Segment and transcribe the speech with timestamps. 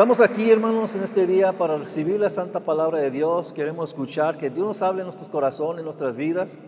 [0.00, 3.52] Estamos aquí, hermanos, en este día para recibir la santa palabra de Dios.
[3.52, 6.58] Queremos escuchar que Dios nos hable en nuestros corazones, en nuestras vidas.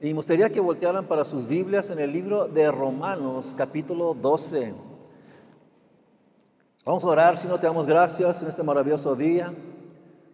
[0.00, 4.72] Y me gustaría que voltearan para sus Biblias en el libro de Romanos, capítulo 12.
[6.86, 9.52] Vamos a orar, Señor, te damos gracias en este maravilloso día.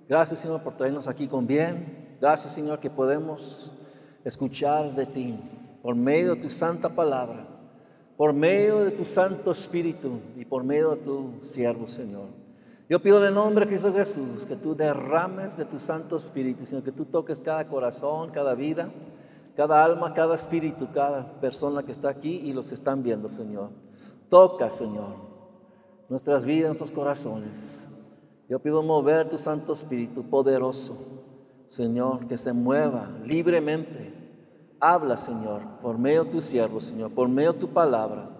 [0.08, 2.16] Gracias, Señor, por traernos aquí con bien.
[2.20, 3.72] Gracias, Señor, que podemos
[4.24, 5.40] escuchar de ti
[5.82, 7.48] por medio de tu santa palabra,
[8.16, 12.43] por medio de tu Santo Espíritu y por medio de tu siervo, Señor.
[12.94, 16.64] Yo pido en el nombre de Cristo Jesús que tú derrames de tu Santo Espíritu,
[16.64, 18.88] Señor, que tú toques cada corazón, cada vida,
[19.56, 23.70] cada alma, cada espíritu, cada persona que está aquí y los que están viendo, Señor.
[24.28, 25.16] Toca, Señor,
[26.08, 27.88] nuestras vidas, nuestros corazones.
[28.48, 30.96] Yo pido mover tu Santo Espíritu poderoso,
[31.66, 34.14] Señor, que se mueva libremente
[34.78, 38.30] Habla, Señor, por medio de tu siervo, Señor, por medio de tu palabra.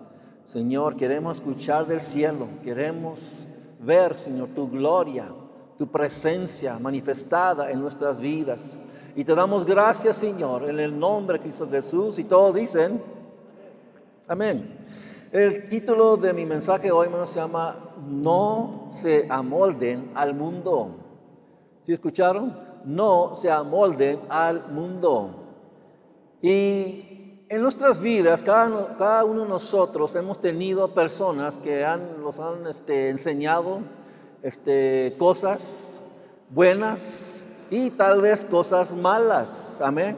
[0.45, 3.49] Señor, queremos escuchar del cielo, queremos
[3.85, 5.29] ver, Señor, tu gloria,
[5.77, 8.79] tu presencia manifestada en nuestras vidas.
[9.17, 12.19] Y te damos gracias, Señor, en el nombre de Cristo Jesús.
[12.19, 13.01] Y todos dicen,
[14.27, 14.79] amén.
[15.31, 17.77] El título de mi mensaje hoy menos se llama
[18.09, 20.97] No se amolden al mundo.
[21.81, 22.57] ¿Sí escucharon?
[22.85, 25.31] No se amolden al mundo.
[26.41, 27.14] Y
[27.49, 33.11] en nuestras vidas, cada, uno de nosotros hemos tenido personas que han, nos han este,
[33.11, 33.81] enseñado
[34.43, 36.01] este, cosas
[36.51, 39.81] buenas y tal vez cosas malas.
[39.81, 40.17] Amén.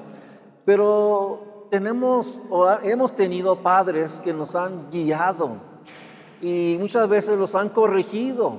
[0.65, 5.57] Pero tenemos o hemos tenido padres que nos han guiado
[6.41, 8.57] y muchas veces los han corregido,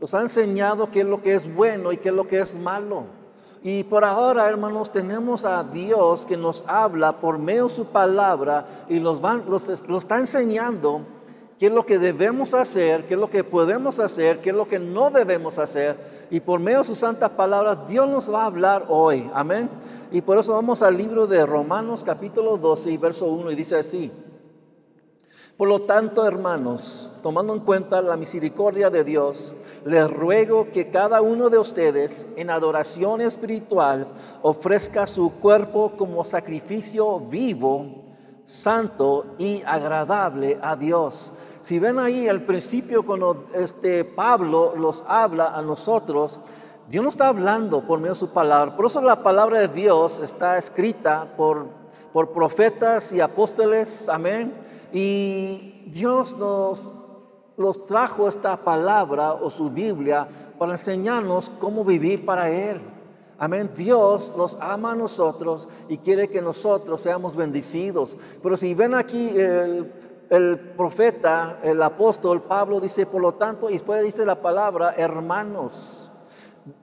[0.00, 2.58] los han enseñado qué es lo que es bueno y qué es lo que es
[2.58, 3.19] malo.
[3.62, 8.86] Y por ahora, hermanos, tenemos a Dios que nos habla por medio de su palabra
[8.88, 11.02] y los, van, los, está enseñando
[11.58, 14.66] qué es lo que debemos hacer, qué es lo que podemos hacer, qué es lo
[14.66, 16.26] que no debemos hacer.
[16.30, 19.30] Y por medio de su santa palabra, Dios nos va a hablar hoy.
[19.34, 19.68] Amén.
[20.10, 23.76] Y por eso vamos al libro de Romanos capítulo 12 y verso 1 y dice
[23.76, 24.10] así.
[25.60, 29.54] Por lo tanto, hermanos, tomando en cuenta la misericordia de Dios,
[29.84, 34.08] les ruego que cada uno de ustedes en adoración espiritual
[34.40, 38.06] ofrezca su cuerpo como sacrificio vivo,
[38.46, 41.30] santo y agradable a Dios.
[41.60, 46.40] Si ven ahí al principio cuando este Pablo los habla a nosotros,
[46.88, 48.74] Dios no está hablando por medio de su palabra.
[48.74, 51.66] Por eso la palabra de Dios está escrita por,
[52.14, 54.08] por profetas y apóstoles.
[54.08, 56.92] Amén y Dios nos,
[57.86, 60.28] trajo esta palabra o su Biblia
[60.58, 62.80] para enseñarnos cómo vivir para Él.
[63.38, 63.70] Amén.
[63.74, 68.16] Dios nos ama a nosotros y quiere que nosotros seamos bendecidos.
[68.42, 69.92] Pero si ven aquí el,
[70.28, 76.12] el, profeta, el apóstol Pablo dice, por lo tanto, y después dice la palabra hermanos.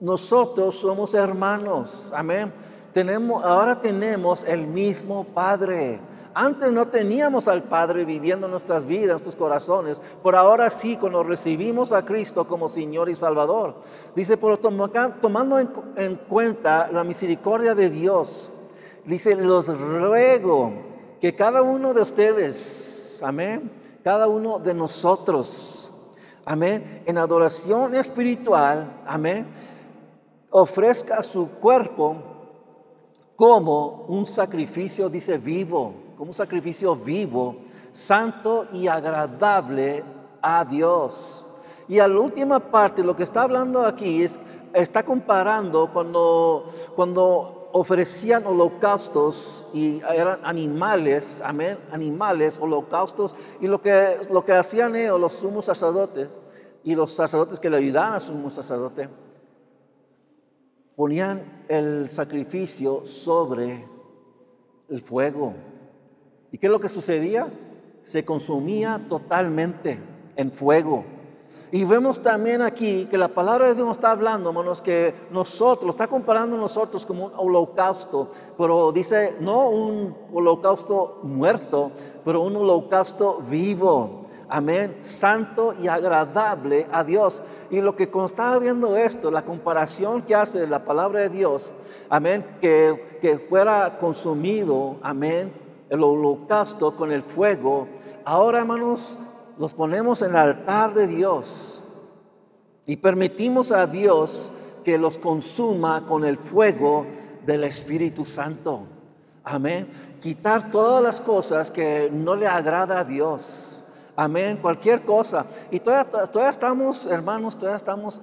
[0.00, 2.10] Nosotros somos hermanos.
[2.12, 2.52] Amén.
[2.92, 6.00] Tenemos, ahora tenemos el mismo Padre.
[6.40, 10.96] Antes no teníamos al Padre viviendo en nuestras vidas, en nuestros corazones, por ahora sí,
[10.96, 13.74] cuando recibimos a Cristo como Señor y Salvador.
[14.14, 18.52] Dice, por tomando en, cuenta la misericordia de Dios,
[19.04, 20.74] dice, los ruego
[21.20, 23.72] que cada uno de ustedes, amén,
[24.04, 25.92] cada uno de nosotros,
[26.44, 29.44] amén, en adoración espiritual, amén,
[30.50, 32.14] ofrezca su cuerpo
[33.34, 37.58] como un sacrificio, dice, vivo como un sacrificio vivo,
[37.92, 40.02] santo y agradable
[40.42, 41.46] a Dios.
[41.86, 44.40] Y a la última parte, lo que está hablando aquí es,
[44.74, 46.66] está comparando cuando,
[46.96, 54.96] cuando ofrecían holocaustos y eran animales, amén, animales, holocaustos, y lo que, lo que hacían
[54.96, 56.28] ellos, los sumos sacerdotes,
[56.82, 59.08] y los sacerdotes que le ayudaban a sumo sacerdote,
[60.96, 63.86] ponían el sacrificio sobre
[64.88, 65.54] el fuego.
[66.50, 67.52] ¿Y qué es lo que sucedía?
[68.02, 70.00] Se consumía totalmente
[70.36, 71.04] en fuego.
[71.70, 76.06] Y vemos también aquí que la palabra de Dios está hablando, hermanos, que nosotros, está
[76.06, 81.92] comparando nosotros como un holocausto, pero dice no un holocausto muerto,
[82.24, 84.24] pero un holocausto vivo.
[84.50, 87.42] Amén, santo y agradable a Dios.
[87.70, 91.70] Y lo que estaba viendo esto, la comparación que hace la palabra de Dios,
[92.08, 95.52] amén, que, que fuera consumido, amén,
[95.90, 97.88] el holocausto con el fuego,
[98.24, 99.18] ahora hermanos,
[99.58, 101.82] los ponemos en el altar de Dios
[102.86, 104.52] y permitimos a Dios
[104.84, 107.06] que los consuma con el fuego
[107.44, 108.86] del Espíritu Santo.
[109.44, 109.88] Amén.
[110.20, 113.84] Quitar todas las cosas que no le agrada a Dios.
[114.14, 114.58] Amén.
[114.60, 115.46] Cualquier cosa.
[115.70, 118.20] Y todavía, todavía estamos, hermanos, todavía estamos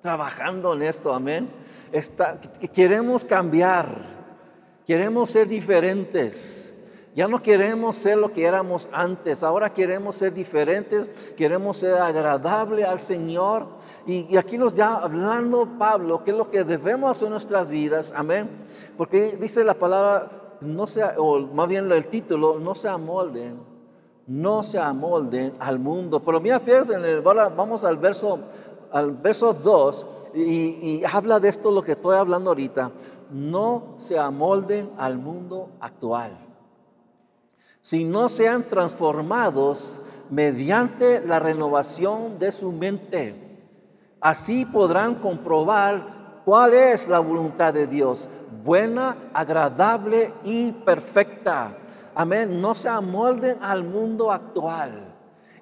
[0.00, 1.12] trabajando en esto.
[1.12, 1.50] Amén.
[2.72, 4.18] Queremos cambiar.
[4.86, 6.67] Queremos ser diferentes.
[7.18, 12.84] Ya no queremos ser lo que éramos antes, ahora queremos ser diferentes, queremos ser agradable
[12.84, 13.66] al Señor.
[14.06, 18.14] Y, aquí nos da hablando Pablo, qué es lo que debemos hacer en nuestras vidas,
[18.14, 18.48] amén.
[18.96, 20.30] Porque dice la palabra,
[20.60, 23.58] no sea, o más bien el título, no se amolden,
[24.28, 26.20] no se amolden al mundo.
[26.20, 28.38] Pero mira, fíjense, vamos al verso,
[28.92, 30.06] al verso 2
[30.36, 32.92] y, y habla de esto lo que estoy hablando ahorita.
[33.32, 36.46] No se amolden al mundo actual
[37.80, 43.34] si no sean transformados mediante la renovación de su mente.
[44.20, 48.28] Así podrán comprobar cuál es la voluntad de Dios,
[48.64, 51.76] buena, agradable y perfecta.
[52.14, 52.60] Amén.
[52.60, 55.07] No se amolden al mundo actual.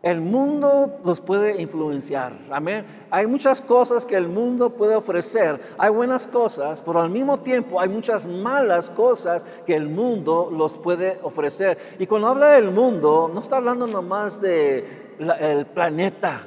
[0.07, 2.33] El mundo los puede influenciar.
[2.53, 2.87] Amén.
[3.11, 5.61] Hay muchas cosas que el mundo puede ofrecer.
[5.79, 10.79] Hay buenas cosas, pero al mismo tiempo hay muchas malas cosas que el mundo los
[10.79, 11.77] puede ofrecer.
[11.99, 14.85] Y cuando habla del mundo, no está hablando nomás del
[15.41, 16.43] el planeta.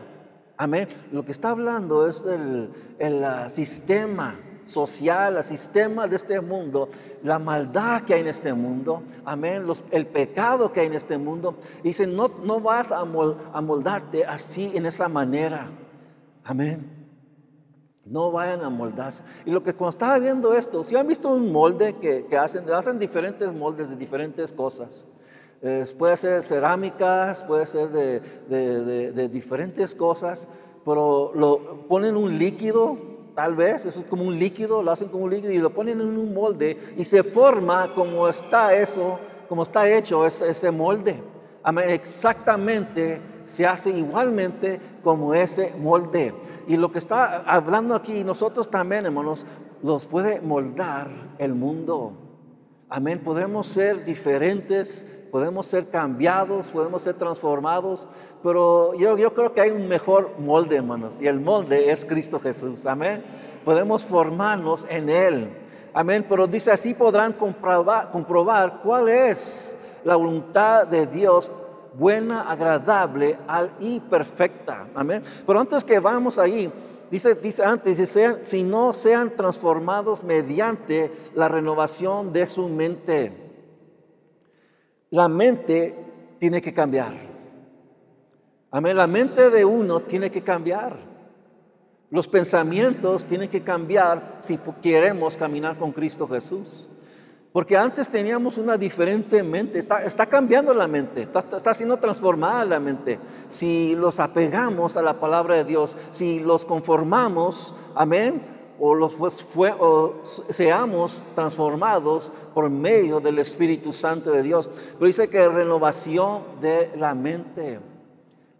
[0.55, 0.87] Amén.
[1.11, 4.39] Lo que está hablando es del el, sistema
[4.69, 6.89] social, el sistema de este mundo,
[7.23, 11.55] la maldad que hay en este mundo, amén, el pecado que hay en este mundo.
[11.83, 15.69] dice, no, no vas a, moldarte así, en esa manera,
[16.43, 16.97] amén.
[18.05, 19.23] No vayan a moldarse.
[19.45, 22.97] Y lo que cuando estaba viendo esto, si han visto un molde que, hacen, hacen
[22.97, 25.05] diferentes moldes de diferentes cosas.
[25.97, 28.19] puede ser cerámicas, puede ser de,
[29.11, 30.47] de diferentes cosas,
[30.85, 33.08] pero lo ponen un líquido
[33.39, 36.01] Tal vez eso es como un líquido, lo hacen como un líquido y lo ponen
[36.01, 41.23] en un molde y se forma como está eso, como está hecho ese, ese molde.
[41.87, 46.33] Exactamente se hace igualmente como ese molde.
[46.67, 49.45] Y lo que está hablando aquí, nosotros también, hermanos,
[49.83, 52.11] los puede moldar el mundo.
[52.89, 53.21] Amén.
[53.23, 58.07] Podemos ser diferentes podemos ser cambiados, podemos ser transformados,
[58.43, 62.39] pero yo, yo creo que hay un mejor molde, hermanos, y el molde es Cristo
[62.39, 63.23] Jesús, amén.
[63.65, 65.49] Podemos formarnos en Él,
[65.93, 71.51] amén, pero dice así podrán comprobar, comprobar cuál es la voluntad de Dios
[71.93, 73.37] buena, agradable
[73.79, 75.23] y perfecta, amén.
[75.45, 76.71] Pero antes que vamos ahí,
[77.11, 83.48] Dice, dice antes, dice, si no sean transformados mediante la renovación de su mente
[85.11, 85.95] la mente
[86.39, 87.13] tiene que cambiar.
[88.71, 90.97] Amén, la mente de uno tiene que cambiar.
[92.11, 96.89] Los pensamientos tienen que cambiar si queremos caminar con Cristo Jesús.
[97.51, 102.79] Porque antes teníamos una diferente mente, está, cambiando la mente, está, está, siendo transformada la
[102.79, 103.19] mente.
[103.47, 109.15] Si los apegamos a la palabra de Dios, si los conformamos, amén, o, los
[110.49, 114.69] seamos transformados por medio del Espíritu Santo de Dios.
[114.93, 117.79] Pero dice que renovación de la mente.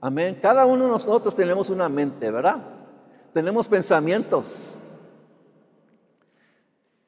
[0.01, 0.37] Amén.
[0.41, 2.57] Cada uno de nosotros tenemos una mente, ¿verdad?
[3.33, 4.79] Tenemos pensamientos.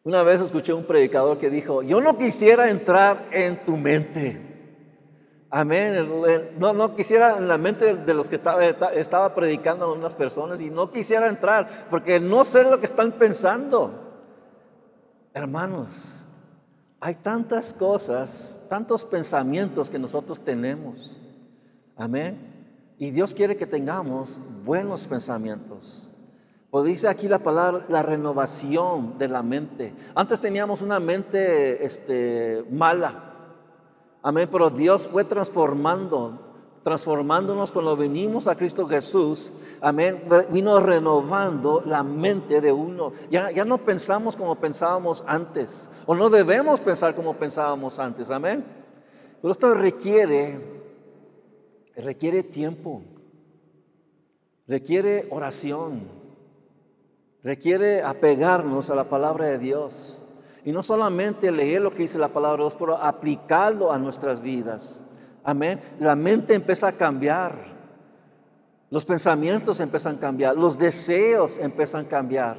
[0.04, 4.51] Una vez escuché un predicador que dijo, yo no quisiera entrar en tu mente.
[5.54, 6.08] Amén.
[6.58, 10.62] No, no quisiera en la mente de los que estaba, estaba predicando a unas personas
[10.62, 13.92] y no quisiera entrar porque no sé lo que están pensando.
[15.34, 16.24] Hermanos,
[17.02, 21.18] hay tantas cosas, tantos pensamientos que nosotros tenemos.
[21.98, 22.94] Amén.
[22.98, 26.08] Y Dios quiere que tengamos buenos pensamientos.
[26.70, 29.94] Pues dice aquí la palabra, la renovación de la mente.
[30.16, 33.31] Antes teníamos una mente este, mala
[34.24, 36.40] Amén, pero Dios fue transformando,
[36.84, 39.52] transformándonos cuando venimos a Cristo Jesús.
[39.82, 43.14] Amén, vino renovando la mente de uno.
[43.32, 48.30] Ya, ya no pensamos como pensábamos antes, o no debemos pensar como pensábamos antes.
[48.30, 48.64] Amén.
[49.42, 50.60] Pero esto requiere,
[51.96, 53.02] requiere tiempo,
[54.68, 56.04] requiere oración,
[57.42, 60.21] requiere apegarnos a la palabra de Dios.
[60.64, 64.42] Y no solamente leer lo que dice la palabra de Dios, pero aplicarlo a nuestras
[64.42, 65.04] vidas.
[65.44, 65.82] Amén.
[66.00, 67.72] La mente empieza a cambiar.
[68.92, 70.56] Los pensamientos empiezan a cambiar.
[70.56, 72.58] Los deseos empiezan a cambiar.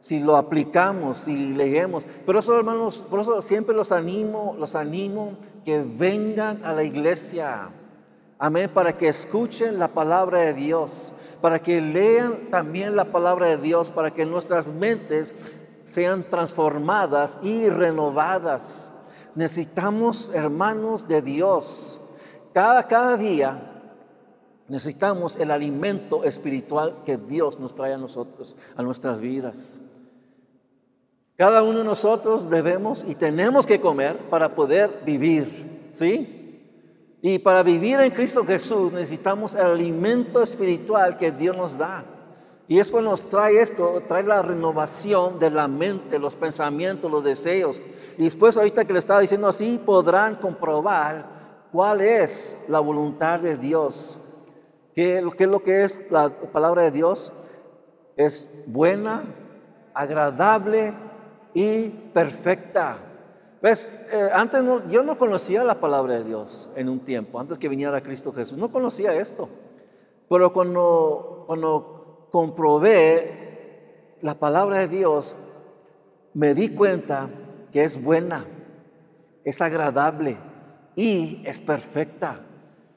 [0.00, 2.04] Si lo aplicamos, si leemos.
[2.26, 5.34] Por eso, hermanos, por eso siempre los animo, los animo
[5.64, 7.68] que vengan a la iglesia.
[8.38, 8.70] Amén.
[8.72, 11.12] Para que escuchen la palabra de Dios.
[11.40, 13.92] Para que lean también la palabra de Dios.
[13.92, 15.34] Para que nuestras mentes
[15.90, 18.92] sean transformadas y renovadas.
[19.34, 22.00] Necesitamos hermanos de Dios.
[22.54, 23.82] Cada, cada día
[24.68, 29.80] necesitamos el alimento espiritual que Dios nos trae a nosotros, a nuestras vidas.
[31.36, 36.62] Cada uno de nosotros debemos y tenemos que comer para poder vivir, ¿sí?
[37.20, 42.04] Y para vivir en Cristo Jesús necesitamos el alimento espiritual que Dios nos da.
[42.70, 47.24] Y es cuando nos trae esto, trae la renovación de la mente, los pensamientos, los
[47.24, 47.82] deseos.
[48.16, 53.56] Y después ahorita que le estaba diciendo así, podrán comprobar cuál es la voluntad de
[53.56, 54.20] Dios.
[54.94, 57.32] ¿Qué, qué es lo que es la palabra de Dios?
[58.16, 59.24] Es buena,
[59.92, 60.94] agradable
[61.52, 62.98] y perfecta.
[63.60, 63.88] ¿Ves?
[64.12, 68.00] Eh, antes yo no conocía la palabra de Dios en un tiempo, antes que viniera
[68.00, 68.56] Cristo Jesús.
[68.56, 69.48] No conocía esto.
[70.28, 71.99] Pero cuando, cuando
[72.30, 75.36] comprobé la palabra de Dios,
[76.34, 77.28] me di cuenta
[77.72, 78.46] que es buena,
[79.44, 80.38] es agradable
[80.96, 82.40] y es perfecta.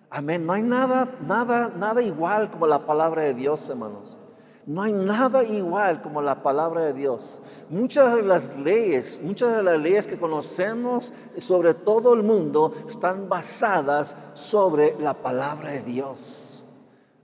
[0.09, 0.45] Amén.
[0.45, 4.17] No hay nada, nada, nada igual como la palabra de Dios, hermanos.
[4.65, 7.41] No hay nada igual como la palabra de Dios.
[7.69, 13.27] Muchas de las leyes, muchas de las leyes que conocemos sobre todo el mundo están
[13.27, 16.63] basadas sobre la palabra de Dios.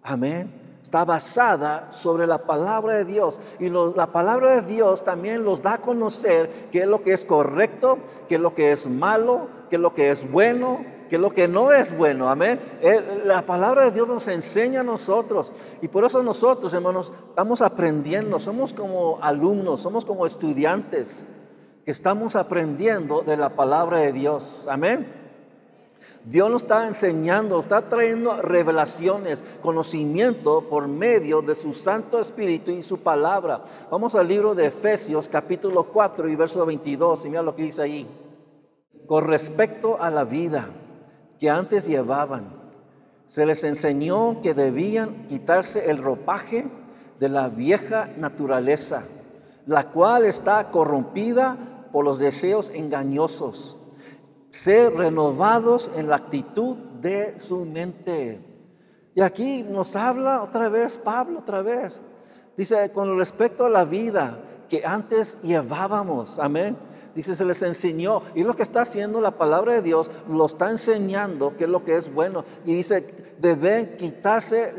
[0.02, 0.69] Amén.
[0.90, 3.40] Está basada sobre la palabra de Dios.
[3.60, 7.24] Y la palabra de Dios también los da a conocer qué es lo que es
[7.24, 11.30] correcto, qué es lo que es malo, qué es lo que es bueno, que lo
[11.32, 12.60] que no es bueno, amén.
[13.24, 18.40] La palabra de Dios nos enseña a nosotros y por eso nosotros, hermanos, estamos aprendiendo,
[18.40, 21.24] somos como alumnos, somos como estudiantes
[21.86, 25.19] que estamos aprendiendo de la palabra de Dios, amén.
[26.30, 32.84] Dios nos está enseñando, está trayendo revelaciones, conocimiento por medio de su Santo Espíritu y
[32.84, 33.64] su palabra.
[33.90, 37.82] Vamos al libro de Efesios capítulo 4 y verso 22 y mira lo que dice
[37.82, 38.08] ahí.
[39.08, 40.70] Con respecto a la vida
[41.40, 42.54] que antes llevaban.
[43.26, 46.68] Se les enseñó que debían quitarse el ropaje
[47.20, 49.04] de la vieja naturaleza,
[49.66, 53.79] la cual está corrompida por los deseos engañosos.
[54.50, 58.40] Ser renovados en la actitud de su mente.
[59.16, 62.02] Y aquí nos habla otra vez Pablo, otra vez.
[62.58, 66.78] Dice, con respecto a la vida que antes llevábamos, amén
[67.16, 68.22] Dice, se les enseñó.
[68.36, 71.84] Y lo que está haciendo la palabra de Dios, lo está enseñando qué es lo
[71.84, 72.46] que es bueno.
[72.66, 74.74] Y dice, deben quitarse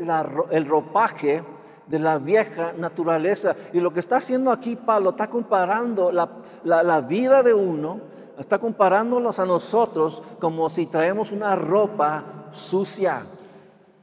[0.51, 1.43] el ropaje
[1.87, 3.55] de la vieja naturaleza.
[3.73, 6.29] Y lo que está haciendo aquí Pablo, está comparando la,
[6.63, 7.99] la vida de uno,
[8.41, 13.25] está comparándolos a nosotros como si traemos una ropa sucia.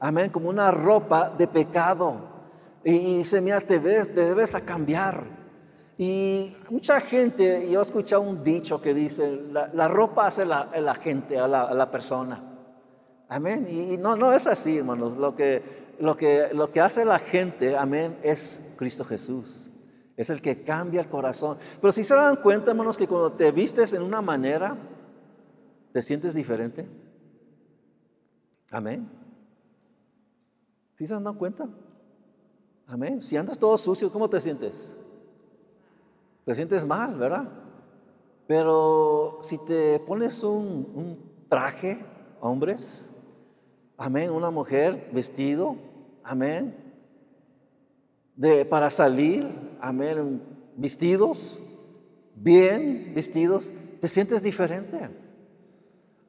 [0.01, 2.17] Amén, como una ropa de pecado.
[2.85, 5.25] Y, dice, mira, te, ves, te debes a cambiar.
[5.99, 10.95] Y mucha gente, yo he escuchado un dicho que dice, la, ropa hace la, la
[10.95, 12.41] gente, a la, a la, persona.
[13.29, 13.67] Amén.
[13.69, 15.17] Y no, no es así, hermanos.
[15.17, 19.68] Lo que, lo, que, lo que hace la gente, amén, es Cristo Jesús.
[20.19, 21.57] Es el que cambia el corazón.
[21.81, 24.77] Pero si se dan cuenta, hermanos, que cuando te vistes en una manera,
[25.93, 26.87] te sientes diferente.
[28.71, 29.09] Amén.
[30.93, 31.67] ¿Sí se han dado cuenta?
[32.87, 33.23] Amén.
[33.23, 34.95] Si andas todo sucio, ¿cómo te sientes?
[36.49, 37.47] te sientes mal, ¿verdad?
[38.47, 42.03] Pero si te pones un, traje,
[42.41, 43.13] hombres,
[43.99, 45.77] amén, una mujer vestido,
[46.25, 46.88] amén,
[48.39, 49.45] de, para salir,
[49.81, 50.41] amén,
[50.77, 51.61] vestidos,
[52.37, 55.11] bien vestidos, te sientes diferente.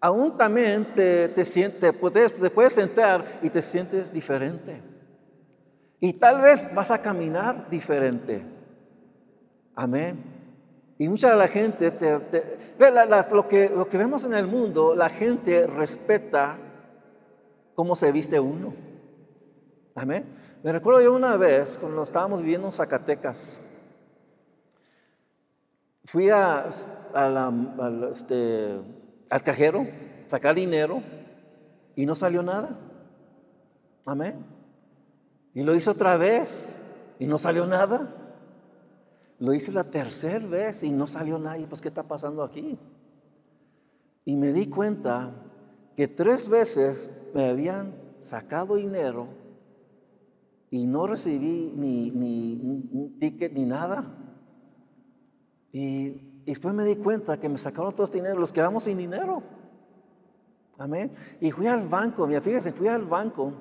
[0.02, 4.82] Aún también te, te, sientes, puedes, te puedes sentar y te sientes diferente.
[6.00, 8.44] Y tal vez vas a caminar diferente.
[9.76, 10.18] Amén.
[10.98, 11.94] Y mucha de la gente,
[13.32, 16.58] lo, que, lo que vemos en el mundo, la gente respeta
[17.76, 18.74] cómo se viste uno.
[19.94, 20.26] Amén.
[20.62, 23.62] Me recuerdo yo una vez, cuando estábamos viviendo en Zacatecas,
[26.04, 26.70] fui a,
[27.14, 28.82] al, este,
[29.46, 29.88] cajero,
[30.26, 31.02] sacar dinero
[31.96, 32.78] y no salió nada.
[34.06, 34.46] Amén.
[35.54, 36.82] Y lo hice otra vez
[37.20, 38.14] y no salió nada.
[39.40, 41.68] Lo hice la tercera vez y no salió nadie.
[41.68, 42.78] Pues, ¿qué está pasando aquí?
[44.26, 45.32] Y me di cuenta
[45.96, 49.28] que tres veces me habían sacado dinero
[50.72, 54.06] y no recibí ni, ni un ticket ni nada.
[55.72, 59.44] Y después me di cuenta que me sacaron todos dinero, los quedamos sin dinero.
[60.78, 61.12] Amén.
[61.42, 63.54] Y fui al banco, mira, fíjense, fui al banco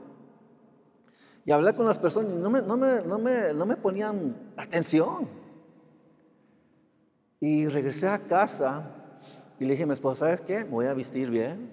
[1.48, 4.36] y hablé con las personas y no me, no me, no me, no me ponían
[4.54, 5.26] atención.
[7.40, 8.94] Y regresé a casa
[9.58, 10.64] Y le dije a mi esposa, ¿sabes qué?
[10.64, 11.72] Me voy a vestir bien.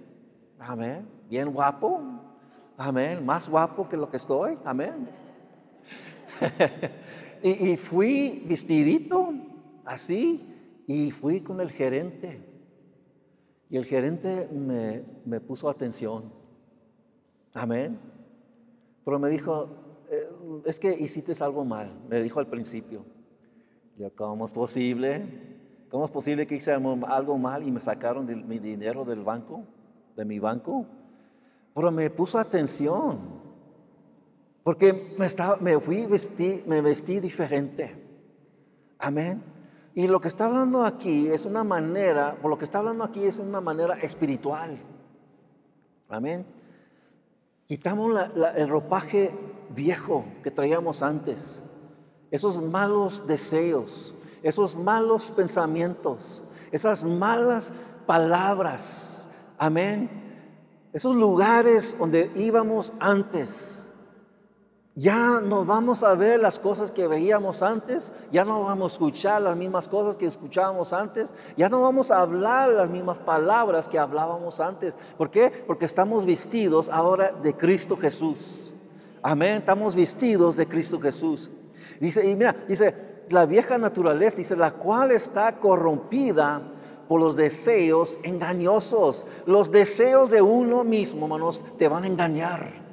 [0.59, 1.05] Amén.
[1.29, 2.01] Bien guapo.
[2.77, 3.25] Amén.
[3.25, 4.57] Más guapo que lo que estoy.
[4.63, 5.09] Amén.
[7.43, 9.33] y, fui vestidito
[9.85, 10.45] así
[10.87, 12.41] y fui con el gerente.
[13.69, 16.31] Y el gerente me, me puso atención.
[17.53, 17.97] Amén.
[19.03, 19.69] Pero me dijo,
[20.09, 20.29] eh,
[20.65, 23.05] es que hiciste algo mal, me dijo al principio.
[23.97, 25.25] Yo, ¿cómo es posible?
[25.89, 29.63] ¿Cómo es posible que hice algo mal y me sacaron mi dinero del banco,
[30.15, 30.85] de mi banco?
[31.73, 33.19] Pero me puso atención,
[34.65, 38.03] porque me, estaba, me fui, vestí, me vestí diferente.
[38.97, 39.43] Amén.
[39.93, 43.23] Y lo que está hablando aquí es una manera, por lo que está hablando aquí
[43.25, 44.75] es una manera espiritual.
[46.09, 46.47] Amén.
[47.67, 48.19] Quitamos
[48.55, 49.31] el ropaje
[49.69, 51.61] viejo que traíamos antes,
[52.31, 56.41] esos malos deseos, esos malos pensamientos,
[56.71, 57.71] esas malas
[58.07, 59.29] palabras.
[59.59, 60.09] Amén.
[60.91, 63.74] Esos lugares donde íbamos antes.
[64.97, 69.41] Ya no vamos a ver las cosas que veíamos antes, ya no vamos a escuchar
[69.41, 73.99] las mismas cosas que escuchábamos antes, ya no vamos a hablar las mismas palabras que
[73.99, 74.97] hablábamos antes.
[75.17, 75.51] ¿Por qué?
[75.67, 78.73] Porque estamos vestidos ahora de Cristo Jesús.
[79.21, 81.51] Amén, estamos vestidos de Cristo Jesús.
[81.99, 82.95] Dice, y mira, dice,
[83.27, 86.61] la vieja naturaleza, dice, la cual está corrompida
[87.09, 89.27] por los deseos engañosos.
[89.45, 92.84] Los deseos de uno mismo, hermanos, te van a engañar.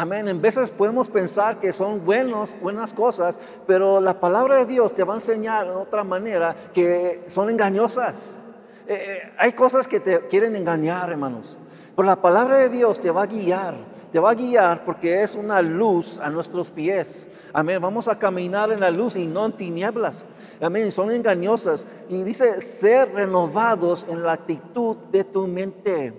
[0.00, 0.28] Amén.
[0.28, 3.36] En veces podemos pensar que son buenos, buenas cosas,
[3.66, 8.38] pero la palabra de Dios te va a enseñar de otra manera que son engañosas.
[8.86, 11.58] Eh, eh, hay cosas que te quieren engañar, hermanos.
[11.96, 13.74] Pero la palabra de Dios te va a guiar.
[14.12, 17.26] Te va a guiar porque es una luz a nuestros pies.
[17.52, 17.82] Amén.
[17.82, 20.24] Vamos a caminar en la luz y no en tinieblas.
[20.60, 20.92] Amén.
[20.92, 21.88] Son engañosas.
[22.08, 26.14] Y dice ser renovados en la actitud de tu mente.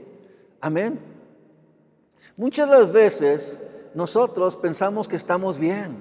[0.59, 1.18] Amén.
[2.37, 3.59] Muchas de las veces
[3.93, 5.97] nosotros pensamos que estamos bien.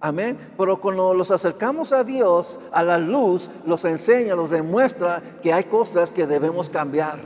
[0.00, 0.38] Amén.
[0.56, 5.64] Pero cuando los acercamos a Dios, a la luz, los enseña, los demuestra que hay
[5.64, 7.18] cosas que debemos cambiar.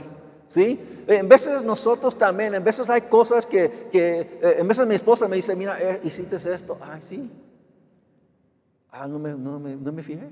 [0.46, 0.80] ¿Sí?
[1.06, 5.28] En veces nosotros también, en veces hay cosas que, que eh, en veces mi esposa
[5.28, 6.78] me dice, mira, eh, hiciste esto.
[6.80, 7.30] Ay, sí.
[8.90, 10.30] Ah, no me, no, me, no me fijé.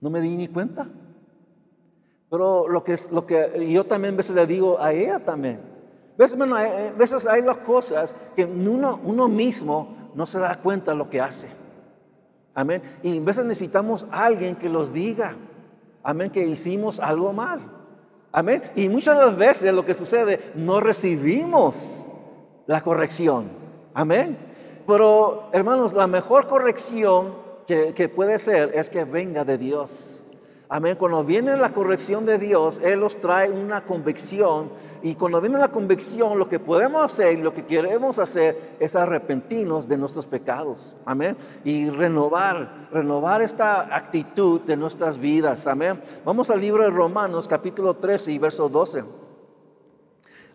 [0.00, 0.88] No me di ni cuenta.
[2.30, 5.75] Pero lo que, lo que yo también a veces le digo a ella también.
[6.18, 11.10] A veces hay las cosas que uno, uno mismo no se da cuenta de lo
[11.10, 11.48] que hace.
[12.54, 12.82] Amén.
[13.02, 15.36] Y a veces necesitamos a alguien que los diga.
[16.02, 17.60] Amén, que hicimos algo mal.
[18.32, 18.62] Amén.
[18.74, 22.06] Y muchas las veces lo que sucede, no recibimos
[22.66, 23.50] la corrección.
[23.92, 24.38] Amén.
[24.86, 27.34] Pero hermanos, la mejor corrección
[27.66, 30.22] que, que puede ser es que venga de Dios.
[30.68, 30.96] Amén.
[30.96, 34.70] Cuando viene la corrección de Dios, Él nos trae una convicción.
[35.00, 38.96] Y cuando viene la convicción, lo que podemos hacer y lo que queremos hacer es
[38.96, 40.96] arrepentirnos de nuestros pecados.
[41.04, 41.36] Amén.
[41.64, 45.68] Y renovar, renovar esta actitud de nuestras vidas.
[45.68, 46.02] Amén.
[46.24, 49.04] Vamos al libro de Romanos, capítulo 13 y verso 12.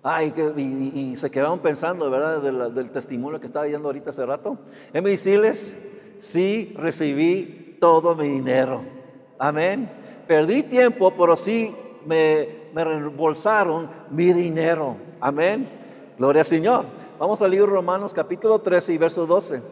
[0.04, 2.42] Ay, y, se quedaron pensando, ¿verdad?
[2.72, 4.58] Del, testimonio que estaba dando ahorita hace rato.
[4.92, 5.78] Decirles,
[6.18, 9.01] sí recibí todo mi dinero.
[9.44, 9.90] Amén.
[10.28, 11.76] Perdí tiempo, pero sí
[12.06, 14.98] me, me reembolsaron mi dinero.
[15.20, 15.68] Amén.
[16.16, 16.86] Gloria al Señor.
[17.18, 19.64] Vamos al libro Romanos capítulo 13 y verso 12.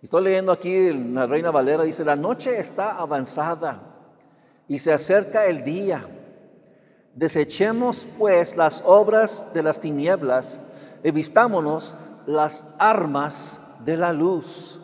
[0.00, 3.82] Estoy leyendo aquí la Reina Valera, dice, la noche está avanzada
[4.68, 6.06] y se acerca el día.
[7.16, 10.60] Desechemos pues las obras de las tinieblas
[11.02, 11.96] y vistámonos
[12.26, 14.78] las armas de la luz.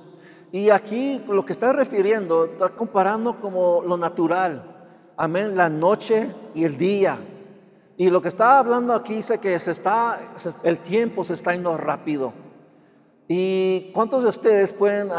[0.53, 4.65] Y aquí lo que está refiriendo, está comparando como lo natural.
[5.17, 7.19] Amén, la noche y el día.
[7.97, 10.33] Y lo que está hablando aquí dice que se está,
[10.65, 12.33] el tiempo se está yendo rápido.
[13.29, 15.11] ¿Y cuántos de ustedes pueden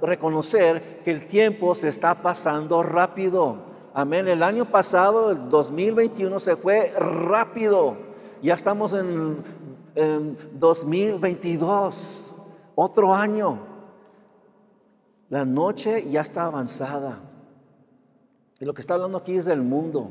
[0.00, 3.56] reconocer que el tiempo se está pasando rápido?
[3.92, 4.28] Amén.
[4.28, 7.96] El año pasado, el 2021, se fue rápido.
[8.40, 9.42] Ya estamos en,
[9.94, 12.34] en 2022,
[12.76, 13.77] otro año.
[15.28, 17.20] La noche ya está avanzada.
[18.60, 20.10] Y lo que está hablando aquí es del mundo,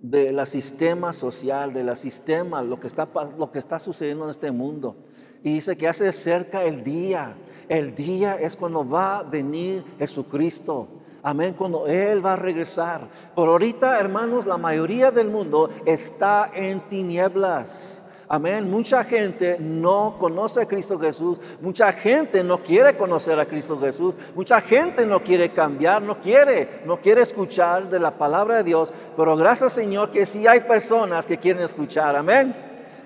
[0.00, 4.96] del sistema social, del sistema, lo que, está, lo que está sucediendo en este mundo.
[5.42, 7.36] Y dice que hace cerca el día.
[7.68, 10.88] El día es cuando va a venir Jesucristo.
[11.22, 13.08] Amén, cuando Él va a regresar.
[13.34, 18.05] Por ahorita, hermanos, la mayoría del mundo está en tinieblas.
[18.28, 18.68] Amén.
[18.68, 21.38] Mucha gente no conoce a Cristo Jesús.
[21.60, 24.14] Mucha gente no quiere conocer a Cristo Jesús.
[24.34, 28.92] Mucha gente no quiere cambiar, no quiere, no quiere escuchar de la palabra de Dios.
[29.16, 32.16] Pero gracias Señor que sí hay personas que quieren escuchar.
[32.16, 32.54] Amén.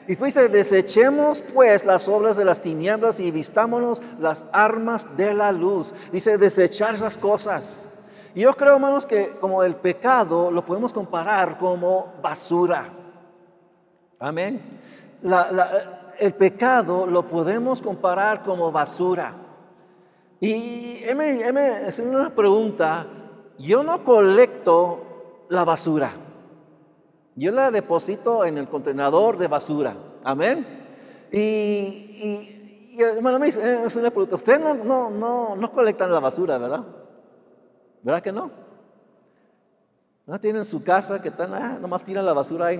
[0.08, 5.52] Y dice, desechemos pues las obras de las tinieblas y vistámonos las armas de la
[5.52, 5.92] luz.
[6.10, 7.86] Dice, desechar esas cosas.
[8.34, 12.90] Y yo creo, hermanos, que como el pecado lo podemos comparar como basura.
[14.18, 14.79] Amén.
[15.22, 19.34] El pecado lo podemos comparar como basura.
[20.40, 23.06] Y me es una pregunta,
[23.58, 26.12] yo no colecto la basura.
[27.36, 29.94] Yo la deposito en el contenedor de basura.
[30.24, 30.66] Amén.
[31.32, 31.38] Y,
[32.92, 36.20] y, hermano, me dice, eh, es una pregunta, ustedes no, no, no, no colectan la
[36.20, 36.84] basura, ¿verdad?
[38.02, 38.50] ¿Verdad que no?
[40.26, 42.72] ¿No tienen su casa que están, ah, nomás tiran la basura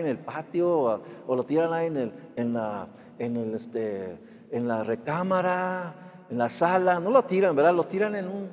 [0.00, 4.18] en, el patio o, lo tiran ahí en, el, en, la, en, el, este,
[4.50, 7.00] en la recámara, en la sala?
[7.00, 7.74] No lo tiran, ¿verdad?
[7.74, 8.48] Lo tiran en un,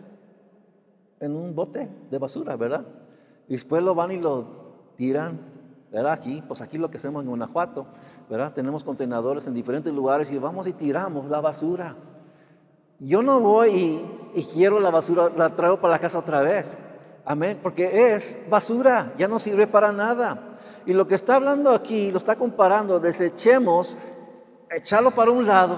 [1.20, 2.86] en un bote de basura, ¿verdad?
[3.48, 4.46] Y después lo van y lo
[4.96, 5.40] tiran,
[5.92, 6.14] ¿verdad?
[6.14, 7.86] Aquí, pues aquí lo que hacemos en Guanajuato,
[8.30, 8.54] ¿verdad?
[8.54, 11.96] Tenemos contenedores en diferentes lugares y vamos y tiramos la basura.
[13.00, 14.00] Yo no voy
[14.36, 16.78] y, quiero la basura, la traigo para la casa otra vez.
[17.26, 20.51] Amén, porque es basura, ya no sirve para nada.
[20.86, 23.96] Y lo que está hablando aquí, lo está comparando, desechemos,
[24.70, 25.78] echarlo para un lado,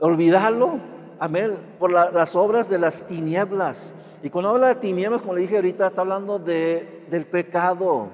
[0.00, 0.78] olvidarlo,
[1.18, 3.94] amén, por las obras de las tinieblas.
[4.22, 8.08] Y cuando habla de tinieblas, como le dije ahorita, está hablando de, del pecado,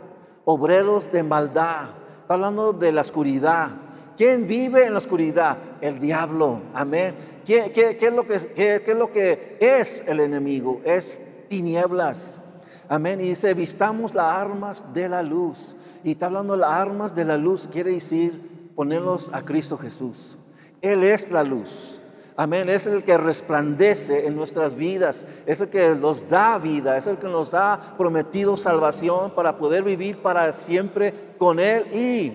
[0.44, 1.90] obreros de maldad,
[2.22, 3.70] está hablando de la oscuridad.
[4.16, 5.56] ¿Quién vive en la oscuridad?
[5.80, 7.14] El diablo, amén.
[7.44, 10.80] ¿Qué, es, lo que, qué, es lo que es el enemigo?
[10.84, 12.40] Es tinieblas.
[12.88, 13.20] Amén.
[13.20, 15.76] Y dice, vistamos las armas de la luz.
[16.04, 20.38] Y está hablando de las armas de la luz, quiere decir ponerlos a Cristo Jesús.
[20.80, 22.00] Él es la luz.
[22.36, 22.70] Amén.
[22.70, 25.26] Es el que resplandece en nuestras vidas.
[25.44, 26.96] Es el que nos da vida.
[26.96, 32.32] Es el que nos ha prometido salvación para poder vivir para siempre con Él y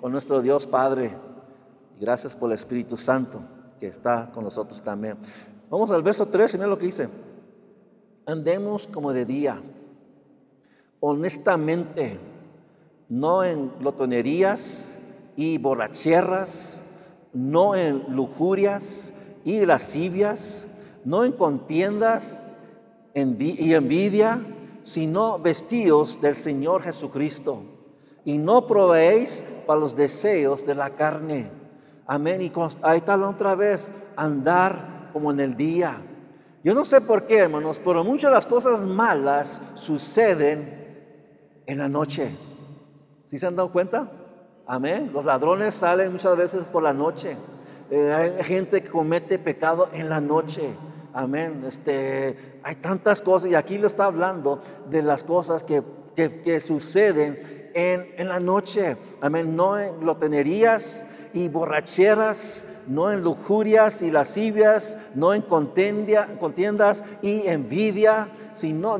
[0.00, 1.12] con nuestro Dios Padre.
[2.00, 3.40] Gracias por el Espíritu Santo
[3.78, 5.16] que está con nosotros también.
[5.70, 7.08] Vamos al verso 13, mira lo que dice.
[8.26, 9.60] Andemos como de día,
[11.00, 12.18] honestamente,
[13.08, 14.98] no en lotonerías
[15.36, 16.82] y borracheras,
[17.32, 19.14] no en lujurias
[19.44, 20.66] y lascivias,
[21.04, 22.36] no en contiendas
[23.14, 24.40] y envidia,
[24.82, 27.62] sino vestidos del Señor Jesucristo.
[28.24, 31.50] Y no proveéis para los deseos de la carne.
[32.06, 32.42] Amén.
[32.42, 36.00] Y ahí está otra vez, andar como en el día.
[36.64, 41.04] Yo no sé por qué, hermanos, pero muchas de las cosas malas suceden
[41.66, 42.36] en la noche.
[43.26, 44.08] ¿Sí se han dado cuenta?
[44.66, 45.10] Amén.
[45.12, 47.36] Los ladrones salen muchas veces por la noche.
[47.90, 50.74] Eh, hay gente que comete pecado en la noche.
[51.12, 51.62] Amén.
[51.66, 55.82] Este, hay tantas cosas y aquí lo está hablando de las cosas que,
[56.14, 58.96] que, suceden en, en, la noche.
[59.20, 59.56] Amén.
[59.56, 68.28] No en lotenerías y borracheras, no en lujurias y lascivias, no en contiendas y envidia,
[68.52, 68.98] sino,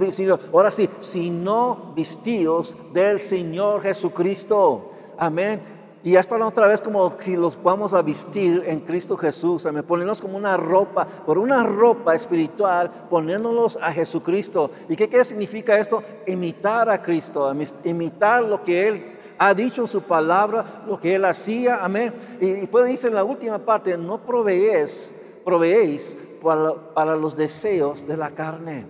[0.53, 4.93] ahora sí, sino vestidos del Señor Jesucristo.
[5.19, 5.77] Amén.
[6.05, 9.83] Y esto la otra vez como si los vamos a vestir en Cristo Jesús, me
[9.83, 14.71] ponernos como una ropa, por una ropa espiritual, poniéndonos a Jesucristo.
[14.89, 16.05] ¿Y qué, qué significa esto?
[16.29, 21.25] Imitar a Cristo, imitar lo que Él ha dicho en su palabra, lo que Él
[21.25, 22.15] hacía, amén.
[22.41, 28.17] Y, puede decir en la última parte, no proveéis, proveéis para, para los deseos de
[28.17, 28.87] la carne.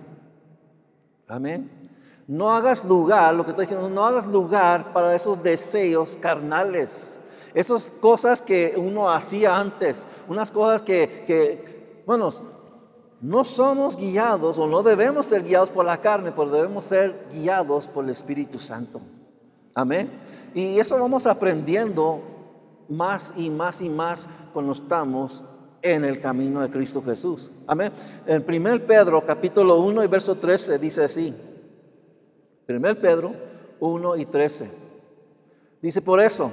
[1.27, 1.69] Amén.
[2.27, 7.19] No hagas lugar, lo que está diciendo, no hagas lugar para esos deseos carnales.
[7.53, 12.29] Esas cosas que uno hacía antes, unas cosas que, que, bueno,
[13.19, 17.87] no somos guiados o no debemos ser guiados por la carne, pero debemos ser guiados
[17.87, 19.01] por el Espíritu Santo.
[19.73, 20.11] Amén.
[20.53, 22.21] Y eso vamos aprendiendo
[22.89, 25.43] más y más y más cuando estamos
[25.81, 27.51] en el camino de Cristo Jesús.
[27.65, 27.91] Amén.
[28.25, 31.33] En 1 Pedro capítulo 1 y verso 13 dice así.
[32.67, 33.33] 1 Pedro
[33.79, 34.69] 1 y 13.
[35.81, 36.51] Dice por eso,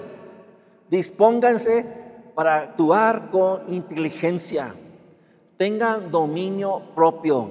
[0.91, 1.87] dispónganse
[2.35, 4.75] para actuar con inteligencia,
[5.57, 7.49] tengan dominio propio,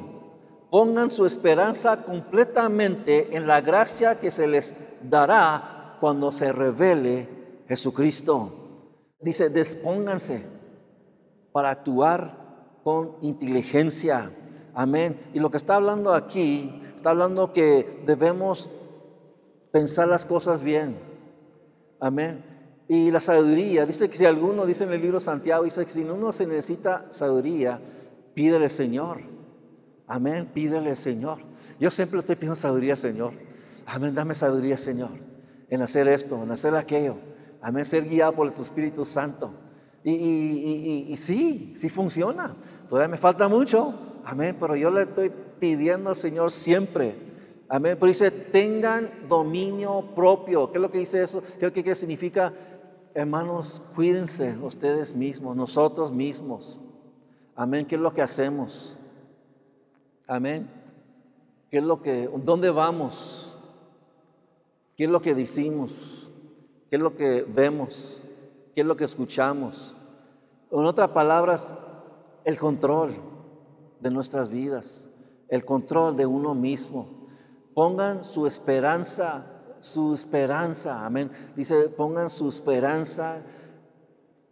[0.70, 7.30] pongan su esperanza completamente en la gracia que se les dará cuando se revele
[7.66, 8.52] Jesucristo.
[9.22, 10.44] Dice, dispónganse
[11.54, 14.30] para actuar con inteligencia.
[14.74, 15.18] Amén.
[15.34, 18.70] Y lo que está hablando aquí Está hablando que debemos
[19.74, 20.96] pensar las cosas bien.
[22.00, 22.42] Amén.
[22.88, 25.92] Y la sabiduría, dice que si alguno, dice en el libro de Santiago, dice que
[25.92, 27.82] si uno se necesita sabiduría,
[28.34, 29.20] pídele Señor.
[30.08, 31.40] Amén, pídele Señor.
[31.78, 33.34] Yo siempre estoy pidiendo sabiduría, Señor.
[33.86, 35.12] Amén, dame sabiduría, Señor,
[35.74, 37.16] en hacer esto, en hacer aquello.
[37.62, 39.52] Amén, ser guiado por tu Espíritu Santo.
[40.04, 40.12] Y,
[41.10, 42.56] y, sí, sí funciona.
[42.90, 43.94] Todavía me falta mucho.
[44.24, 47.16] Amén, pero yo le estoy pidiendo al Señor siempre.
[47.70, 50.70] Amén, pero dice, tengan dominio propio.
[50.72, 51.42] ¿Qué es lo que dice eso?
[51.42, 52.54] ¿Qué es lo que significa?
[53.16, 56.80] Hermanos, cuídense ustedes mismos, nosotros mismos.
[57.56, 58.98] Amén, ¿qué es lo que hacemos?
[60.28, 60.70] Amén.
[61.72, 63.53] ¿Qué es lo que, dónde vamos?
[65.04, 66.32] ¿Qué es lo que decimos?
[66.90, 68.22] ¿Qué es lo que vemos?
[68.74, 69.94] ¿Qué es lo que escuchamos?
[70.72, 71.76] En otras palabras,
[72.46, 73.14] el control
[74.00, 75.10] de nuestras vidas,
[75.50, 77.28] el control de uno mismo.
[77.74, 79.46] Pongan su esperanza,
[79.82, 81.30] su esperanza, amén.
[81.54, 83.42] Dice, pongan su esperanza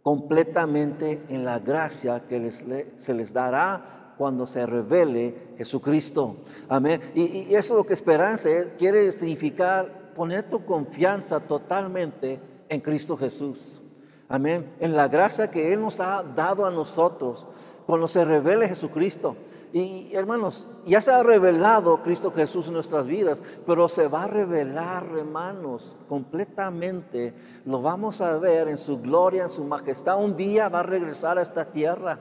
[0.02, 6.36] completamente en la gracia que se les dará cuando se revele Jesucristo.
[6.68, 7.00] Amén.
[7.14, 13.82] Y, eso es lo que esperanza quiere significar poner tu confianza totalmente en Cristo Jesús.
[14.28, 14.74] Amén.
[14.80, 17.46] En la gracia que Él nos ha dado a nosotros
[17.86, 19.36] cuando se revele Jesucristo.
[19.72, 24.28] Y hermanos, ya se ha revelado Cristo Jesús en nuestras vidas, pero se va a
[24.28, 27.34] revelar, hermanos, completamente.
[27.64, 30.22] Lo vamos a ver en su gloria, en su majestad.
[30.22, 32.18] Un día va a regresar a esta tierra.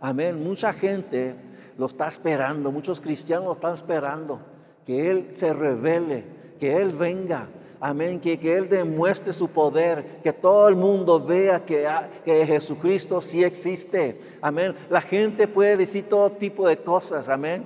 [0.00, 0.42] Amén.
[0.42, 1.36] Mucha gente
[1.76, 4.40] lo está esperando, muchos cristianos lo están esperando,
[4.84, 6.24] que Él se revele,
[6.58, 7.48] que Él venga.
[7.80, 11.86] Amén, que, que, Él demuestre su poder, que todo el mundo vea que,
[12.24, 14.20] que, Jesucristo sí existe.
[14.42, 14.74] Amén.
[14.90, 17.64] La gente puede decir todo tipo de cosas, amén.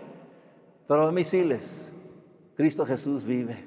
[0.86, 1.90] Pero misiles,
[2.56, 3.64] Cristo Jesús vive.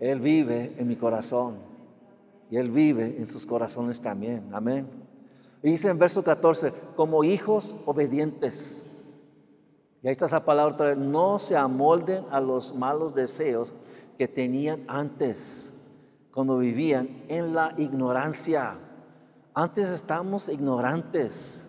[0.00, 1.56] Él vive en mi corazón
[2.50, 4.48] y Él vive en sus corazones también.
[4.52, 4.86] Amén.
[5.62, 8.85] Y dice en verso 14, como hijos obedientes.
[10.06, 13.74] Y ahí está esa palabra otra vez, no se amolden a los malos deseos
[14.16, 15.74] que tenían antes,
[16.32, 18.78] cuando vivían en la ignorancia.
[19.52, 21.68] Antes estamos ignorantes.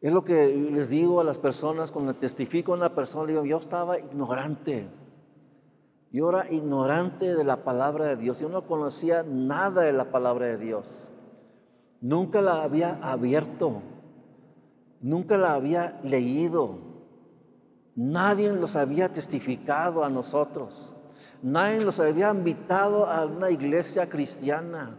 [0.00, 3.58] Es lo que les digo a las personas cuando testifico a una persona, digo, yo
[3.58, 4.88] estaba ignorante.
[6.10, 8.40] Yo era ignorante de la palabra de Dios.
[8.40, 11.12] Yo no conocía nada de la palabra de Dios.
[12.00, 13.80] Nunca la había abierto,
[15.02, 16.78] nunca la había leído.
[17.94, 20.94] Nadie los había testificado a nosotros.
[21.42, 24.96] Nadie los había invitado a una iglesia cristiana.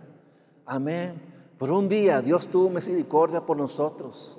[0.66, 1.22] Amén.
[1.58, 4.38] Por un día Dios tuvo misericordia por nosotros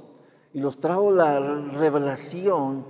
[0.52, 2.84] y los trajo la revelación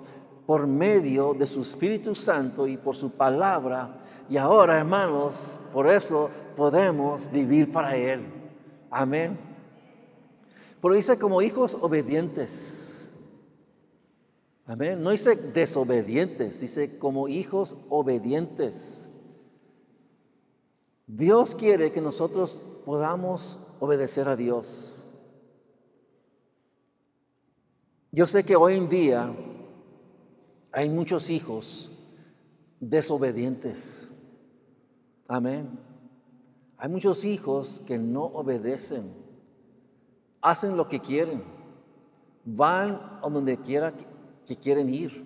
[0.46, 3.98] por medio de su Espíritu Santo y por su palabra.
[4.28, 8.22] Y ahora, hermanos, por eso podemos vivir para Él.
[8.90, 9.53] Amén.
[10.84, 13.08] Pero dice como hijos obedientes.
[14.66, 15.02] Amén.
[15.02, 19.08] No dice desobedientes, dice como hijos obedientes.
[21.06, 25.06] Dios quiere que nosotros podamos obedecer a Dios.
[28.12, 29.34] Yo sé que hoy en día
[30.70, 31.90] hay muchos hijos
[32.78, 34.10] desobedientes.
[35.28, 35.78] Amén.
[36.76, 39.23] Hay muchos hijos que no obedecen
[40.44, 41.42] hacen lo que quieren,
[42.44, 43.94] van a donde quiera
[44.46, 45.24] que quieren ir,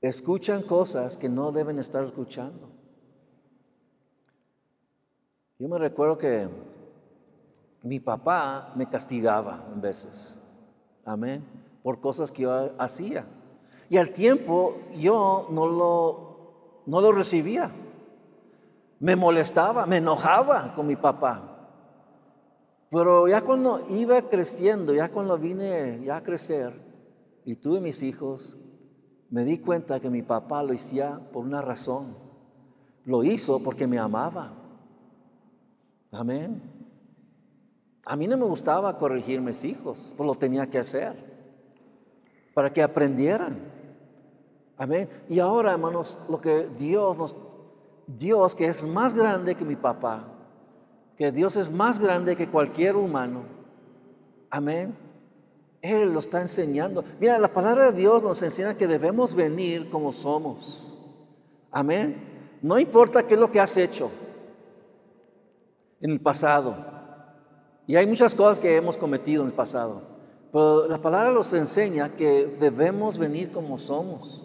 [0.00, 2.70] escuchan cosas que no deben estar escuchando.
[5.58, 6.48] Yo me recuerdo que
[7.82, 10.40] mi papá me castigaba en veces,
[11.04, 11.44] amén,
[11.82, 13.26] por cosas que yo hacía.
[13.88, 17.72] Y al tiempo yo no lo, no lo recibía.
[19.00, 21.49] Me molestaba, me enojaba con mi papá.
[22.90, 26.74] Pero ya cuando iba creciendo, ya cuando vine ya a crecer
[27.44, 28.56] y tuve mis hijos,
[29.30, 32.16] me di cuenta que mi papá lo hacía por una razón.
[33.04, 34.52] Lo hizo porque me amaba.
[36.10, 36.60] Amén.
[38.04, 41.14] A mí no me gustaba corregir mis hijos, pero lo tenía que hacer
[42.52, 43.56] para que aprendieran.
[44.76, 45.08] Amén.
[45.28, 47.36] Y ahora, hermanos, lo que Dios nos,
[48.08, 50.39] Dios que es más grande que mi papá,
[51.20, 53.42] que Dios es más grande que cualquier humano.
[54.48, 54.96] Amén.
[55.82, 57.04] Él lo está enseñando.
[57.20, 60.94] Mira, la palabra de Dios nos enseña que debemos venir como somos.
[61.70, 62.58] Amén.
[62.62, 64.10] No importa qué es lo que has hecho
[66.00, 66.74] en el pasado.
[67.86, 70.00] Y hay muchas cosas que hemos cometido en el pasado.
[70.50, 74.42] Pero la palabra nos enseña que debemos venir como somos.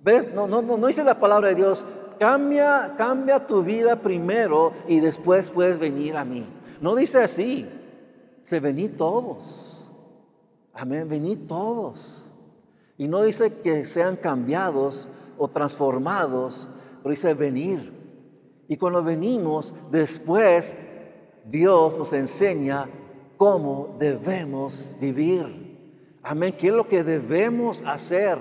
[0.00, 0.32] ¿Ves?
[0.32, 1.86] No, no, no, no dice la palabra de Dios,
[2.18, 6.44] cambia, cambia tu vida primero y después puedes venir a mí.
[6.80, 7.66] No dice así,
[8.42, 9.88] se venid todos.
[10.72, 12.30] Amén, venid todos.
[12.98, 16.68] Y no dice que sean cambiados o transformados,
[17.02, 17.92] pero dice venir.
[18.68, 20.76] Y cuando venimos, después
[21.44, 22.88] Dios nos enseña
[23.36, 25.66] cómo debemos vivir.
[26.22, 26.54] Amén.
[26.58, 28.38] ¿Qué es lo que debemos hacer?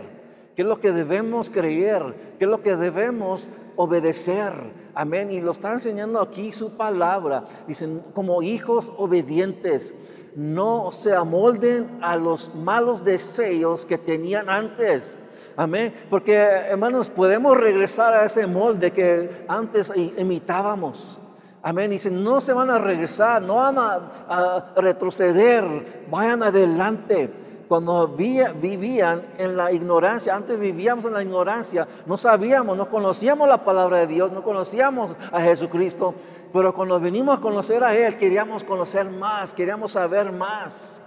[0.56, 2.36] ¿Qué es lo que debemos creer?
[2.40, 4.52] ¿Qué es lo que debemos obedecer?
[4.94, 5.32] Amén.
[5.32, 7.46] Y lo está enseñando aquí su palabra.
[7.68, 9.94] Dicen, como hijos obedientes,
[10.36, 15.18] no se amolden a los malos deseos que tenían antes.
[15.58, 15.94] Amén.
[16.10, 21.18] Porque, hermanos, podemos regresar a ese molde que antes imitábamos.
[21.62, 21.90] Amén.
[21.90, 27.32] Dicen, no se van a regresar, no van a, retroceder, vayan adelante.
[27.68, 33.64] Cuando vivían en la ignorancia, antes vivíamos en la ignorancia, no sabíamos, no conocíamos la
[33.64, 36.14] palabra de Dios, no conocíamos a Jesucristo,
[36.54, 41.02] pero cuando venimos a conocer a Él, queríamos conocer más, queríamos saber más.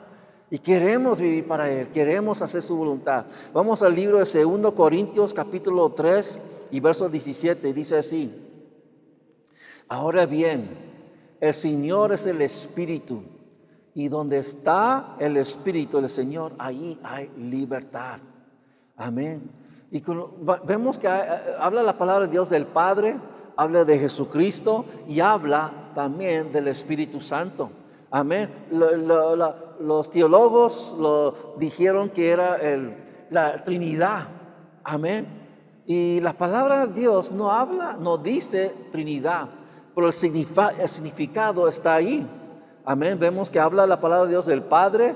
[0.51, 3.27] Y queremos vivir para Él, queremos hacer su voluntad.
[3.53, 6.41] Vamos al libro de 2 Corintios capítulo 3
[6.71, 8.35] y verso 17, dice así.
[9.89, 10.71] Ahora bien,
[11.41, 13.23] el Señor es el Espíritu.
[13.99, 18.21] Y donde está el Espíritu del Señor, ahí hay libertad.
[18.97, 19.51] Amén.
[19.91, 20.01] Y
[20.65, 23.19] vemos que habla la palabra de Dios del Padre,
[23.57, 27.73] habla de Jesucristo y habla también del Espíritu Santo.
[28.13, 28.69] Amén.
[28.71, 32.57] los teólogos lo dijeron que era
[33.31, 34.29] la Trinidad.
[34.85, 35.27] Amén.
[35.87, 39.49] Y la palabra de Dios no habla, no dice Trinidad,
[39.93, 42.25] pero el, significado está ahí.
[42.89, 43.19] Amén.
[43.19, 45.15] Vemos que habla la palabra de Dios del Padre,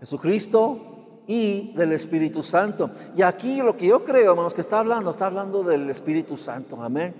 [0.00, 2.90] Jesucristo y del Espíritu Santo.
[3.16, 6.82] Y aquí lo que yo creo, hermanos, que está hablando, está hablando del Espíritu Santo.
[6.82, 7.14] Amén.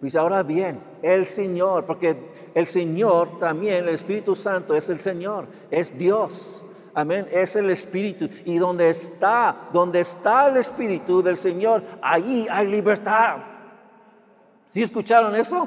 [0.00, 5.48] Dice, ahora bien, el Señor, porque el Señor también, el Espíritu Santo es el Señor,
[5.72, 6.64] es Dios.
[6.94, 8.28] Amén, es el Espíritu.
[8.44, 13.38] Y donde está, donde está el Espíritu del Señor, ahí hay libertad.
[14.66, 15.66] ¿Sí escucharon eso?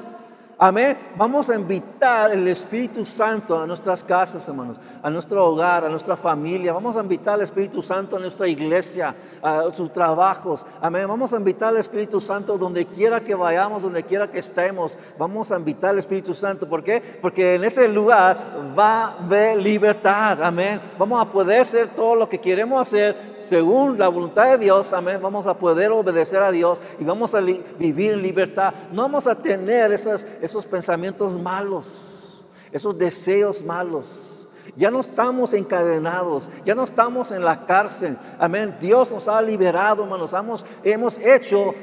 [0.61, 0.97] Amén.
[1.15, 6.17] Vamos a invitar el Espíritu Santo a nuestras casas, hermanos, a nuestro hogar, a nuestra
[6.17, 6.73] familia.
[6.73, 10.65] Vamos a invitar al Espíritu Santo a nuestra iglesia, a sus trabajos.
[10.81, 11.07] Amén.
[11.07, 14.97] Vamos a invitar al Espíritu Santo donde quiera que vayamos, donde quiera que estemos.
[15.17, 16.67] Vamos a invitar al Espíritu Santo.
[16.67, 17.01] ¿Por qué?
[17.21, 20.43] Porque en ese lugar va a haber libertad.
[20.43, 20.81] Amén.
[20.97, 24.91] Vamos a poder hacer todo lo que queremos hacer según la voluntad de Dios.
[24.91, 25.19] Amén.
[25.21, 28.73] Vamos a poder obedecer a Dios y vamos a vivir en libertad.
[28.91, 34.47] No vamos a tener esas esos pensamientos malos, esos deseos malos.
[34.75, 38.17] Ya no estamos encadenados, ya no estamos en la cárcel.
[38.37, 38.77] Amén.
[38.79, 40.33] Dios nos ha liberado, hermanos.
[40.33, 41.73] Hemos, hemos hecho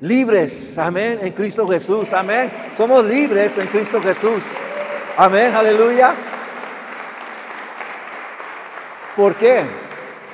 [0.00, 0.76] libres.
[0.78, 1.18] Amén.
[1.22, 2.12] En Cristo Jesús.
[2.12, 2.50] Amén.
[2.74, 4.44] Somos libres en Cristo Jesús.
[5.16, 5.54] Amén.
[5.54, 6.14] Aleluya.
[9.16, 9.64] ¿Por qué?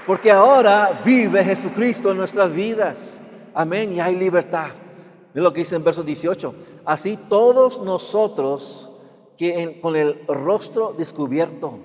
[0.06, 3.20] Porque ahora vive Jesucristo en nuestras vidas.
[3.54, 3.92] Amén.
[3.92, 4.70] Y hay libertad.
[5.34, 6.54] Es lo que dice en verso 18.
[6.84, 8.90] Así todos nosotros
[9.36, 11.78] que con el rostro descubierto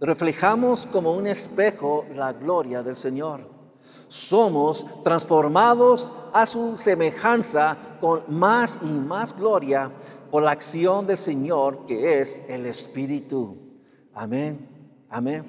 [0.00, 3.42] reflejamos como un espejo la gloria del Señor.
[4.08, 9.92] Somos transformados a su semejanza con más y más gloria
[10.30, 13.56] por la acción del Señor que es el Espíritu.
[14.14, 14.68] Amén.
[15.10, 15.44] Amén.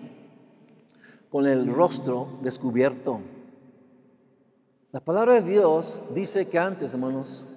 [1.29, 3.21] Con el rostro descubierto.
[4.91, 7.47] La palabra de Dios dice que antes, hermanos,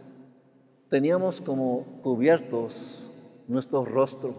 [0.88, 3.10] teníamos como cubiertos
[3.48, 4.34] nuestro rostro.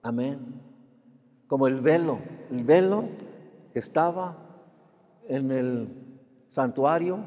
[0.00, 0.62] Amén.
[1.48, 2.20] Como el velo,
[2.52, 3.06] el velo
[3.72, 4.38] que estaba
[5.26, 5.88] en el
[6.46, 7.18] santuario,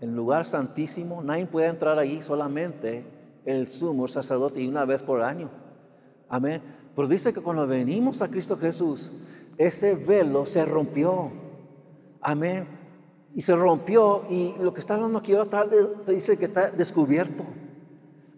[0.00, 1.22] en el lugar santísimo.
[1.22, 3.04] Nadie puede entrar ahí, solamente
[3.44, 5.50] el sumo sacerdote y una vez por año.
[6.30, 6.62] Amén.
[6.96, 9.12] Pero dice que cuando venimos a Cristo Jesús,
[9.58, 11.30] ese velo se rompió.
[12.22, 12.77] Amén
[13.34, 15.66] y se rompió y lo que está hablando aquí ahora
[16.04, 17.44] te dice que está descubierto.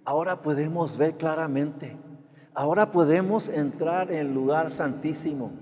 [0.05, 1.97] Ahora podemos ver claramente.
[2.55, 5.53] Ahora podemos entrar en el lugar santísimo.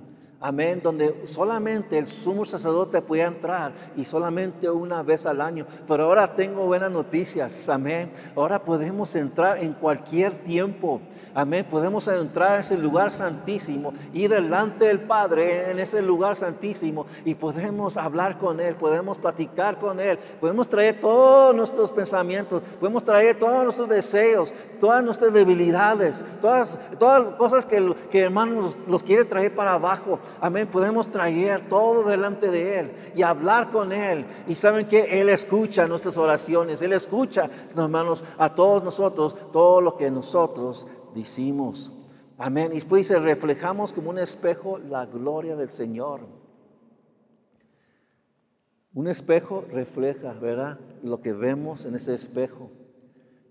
[0.41, 5.67] Amén, donde solamente el sumo sacerdote puede entrar y solamente una vez al año.
[5.85, 8.13] Pero ahora tengo buenas noticias, amén.
[8.37, 11.01] Ahora podemos entrar en cualquier tiempo,
[11.35, 11.67] amén.
[11.69, 17.35] Podemos entrar en ese lugar santísimo y delante del Padre en ese lugar santísimo y
[17.35, 23.37] podemos hablar con Él, podemos platicar con Él, podemos traer todos nuestros pensamientos, podemos traer
[23.41, 29.53] todos nuestros deseos, todas nuestras debilidades, todas, todas cosas que, que hermanos los quiere traer
[29.53, 34.27] para abajo amén, podemos traer todo delante de Él y hablar con Él.
[34.47, 39.97] Y saben que Él escucha nuestras oraciones, Él escucha, hermanos, a todos nosotros, todo lo
[39.97, 41.93] que nosotros decimos.
[42.39, 42.71] Amén.
[42.71, 46.21] Y después dice, reflejamos como un espejo la gloria del Señor.
[48.95, 50.79] Un espejo refleja, ¿verdad?
[51.03, 52.71] Lo que vemos en ese espejo.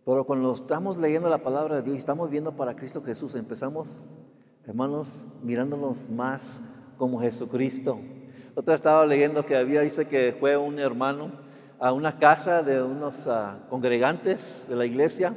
[0.06, 4.04] Pero cuando estamos leyendo la palabra de Dios, estamos viendo para Cristo Jesús, empezamos,
[4.68, 6.62] hermanos, mirándonos más
[6.98, 8.00] como Jesucristo.
[8.54, 11.32] Otra estaba leyendo que había, dice que fue un hermano
[11.80, 15.36] a una casa de unos ah, congregantes de la iglesia.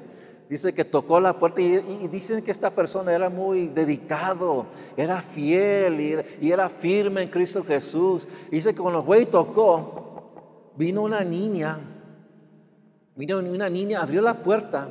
[0.49, 4.67] Dice que tocó la puerta y, dicen que esta persona era muy dedicado,
[4.97, 8.27] era fiel y, y era firme en Cristo Jesús.
[8.51, 11.79] Dice que cuando fue y tocó, vino una niña
[13.21, 14.89] Vino una niña, abrió la puerta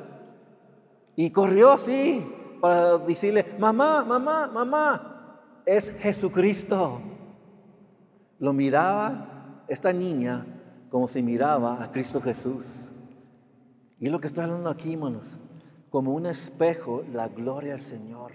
[1.15, 2.23] y corrió así
[2.59, 7.01] para decirle, mamá, mamá, mamá, es Jesucristo.
[8.39, 10.45] Lo miraba esta niña
[10.89, 12.91] como si miraba a Cristo Jesús.
[13.99, 15.37] Y lo que está hablando aquí, hermanos,
[15.89, 18.31] como un espejo, la gloria al Señor.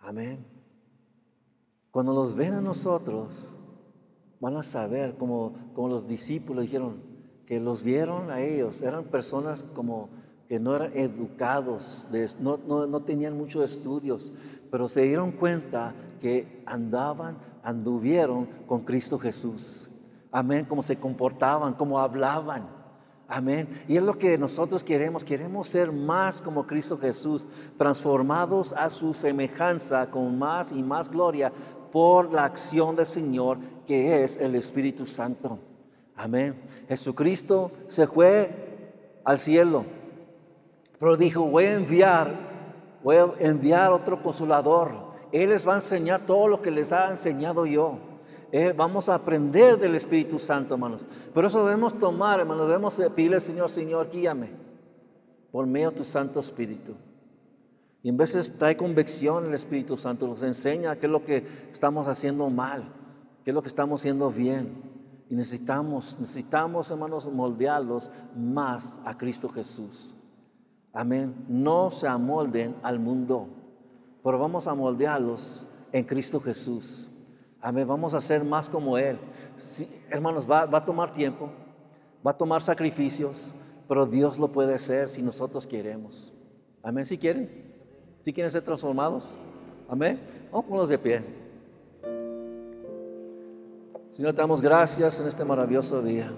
[0.00, 0.44] Amén.
[1.90, 3.58] Cuando los ven a nosotros,
[4.40, 7.02] van a saber, como, como los discípulos dijeron,
[7.46, 10.08] que los vieron a ellos, eran personas como
[10.52, 12.06] que no eran educados,
[12.38, 14.34] no, no, tenían muchos estudios,
[14.70, 19.88] pero se dieron cuenta que andaban, anduvieron con Cristo Jesús.
[20.30, 22.68] Amén, cómo se comportaban, cómo hablaban.
[23.28, 23.66] Amén.
[23.88, 25.24] Y es lo que nosotros queremos.
[25.24, 27.46] Queremos ser más como Cristo Jesús,
[27.78, 31.50] transformados a su semejanza con más y más gloria
[31.90, 35.58] por la acción del Señor que es el Espíritu Santo.
[36.14, 36.54] Amén.
[36.88, 38.50] Jesucristo se fue
[39.24, 39.86] al cielo,
[41.02, 42.32] pero dijo, voy a enviar,
[43.02, 44.92] voy a enviar otro consolador.
[45.32, 47.98] Él les va a enseñar todo lo que les ha enseñado yo.
[48.76, 51.04] vamos a aprender del Espíritu Santo, hermanos.
[51.34, 52.68] Pero eso debemos tomar, hermanos.
[52.68, 54.50] Debemos pedirle al Señor, Señor, guíame
[55.50, 56.94] por medio de tu Santo Espíritu.
[58.04, 62.06] Y en veces trae convicción el Espíritu Santo, nos enseña qué es lo que estamos
[62.06, 62.84] haciendo mal,
[63.42, 64.80] qué es lo que estamos haciendo bien.
[65.28, 70.14] Y necesitamos, necesitamos, hermanos, moldearlos más a Cristo Jesús.
[70.92, 71.34] Amén.
[71.48, 73.48] No se amolden al mundo,
[74.22, 77.08] pero vamos a moldearlos en Cristo Jesús.
[77.60, 77.86] Amén.
[77.86, 79.18] Vamos a ser más como Él.
[80.10, 81.50] hermanos, va, va a tomar tiempo,
[82.26, 83.54] va a tomar sacrificios,
[83.88, 86.32] pero Dios lo puede hacer si nosotros queremos.
[86.82, 87.04] Amén.
[87.04, 87.74] Si quieren,
[88.20, 89.38] si quieren ser transformados.
[89.88, 90.20] Amén.
[90.50, 91.42] Vamos a ponernos de pie.
[94.10, 96.30] Señor, te damos gracias en este maravilloso día.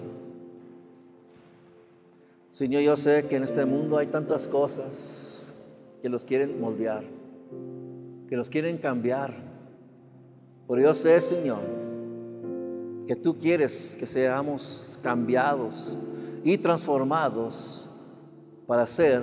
[2.55, 5.53] Señor, yo sé que en este mundo hay tantas cosas
[6.01, 7.03] que los quieren moldear,
[8.29, 9.33] que los quieren cambiar.
[10.65, 11.59] Pero yo sé, Señor,
[13.07, 15.97] que tú quieres que seamos cambiados
[16.45, 17.89] y transformados
[18.65, 19.21] para ser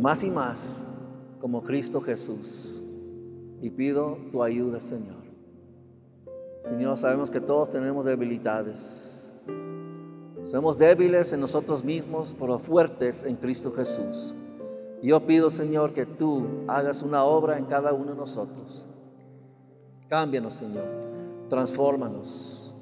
[0.00, 0.84] más y más
[1.40, 2.82] como Cristo Jesús.
[3.60, 5.22] Y pido tu ayuda, Señor.
[6.58, 9.11] Señor, sabemos que todos tenemos debilidades.
[10.42, 14.34] Somos débiles en nosotros mismos, pero fuertes en Cristo Jesús.
[15.02, 18.86] Yo pido, Señor, que tú hagas una obra en cada uno de nosotros.
[20.08, 20.84] Cámbianos, Señor.
[21.48, 22.74] Transfórmanos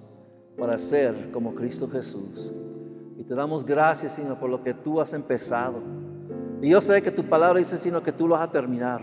[0.59, 2.53] para ser como Cristo Jesús.
[3.19, 5.81] Y te damos gracias, Señor, por lo que tú has empezado.
[6.61, 9.03] Y yo sé que tu palabra dice, Señor, que tú lo vas a terminar.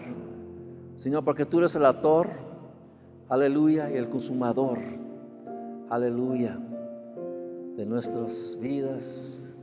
[0.96, 2.48] Señor, porque tú eres el autor
[3.30, 4.80] aleluya, y el consumador,
[5.90, 6.60] aleluya,
[7.78, 9.54] de nuestras vidas.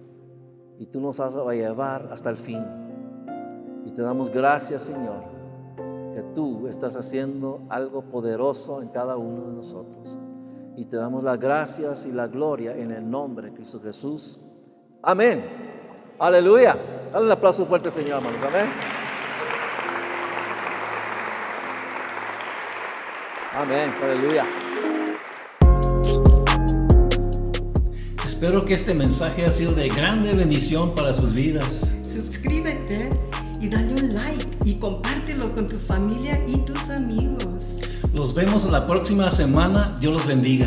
[0.79, 2.65] Y tú nos vas a llevar hasta el fin.
[3.85, 5.25] Y te damos gracias, Señor,
[6.15, 10.17] que tú estás haciendo algo poderoso en cada uno de nosotros.
[10.77, 14.41] Y te damos las gracias y la gloria en el nombre de Cristo Jesús.
[15.03, 15.45] Amén.
[16.19, 16.77] Aleluya.
[17.13, 18.43] Dale un aplauso fuerte, Señor, hermanos.
[18.43, 18.67] Amén.
[23.57, 24.64] Amén, aleluya.
[28.45, 31.97] Espero que este mensaje haya sido de grande bendición para sus vidas.
[32.07, 33.09] Suscríbete
[33.59, 37.79] y dale un like y compártelo con tu familia y tus amigos.
[38.13, 39.97] Los vemos en la próxima semana.
[39.99, 40.67] Dios los bendiga.